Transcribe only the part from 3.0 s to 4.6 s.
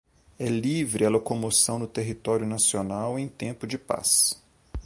em tempo de paz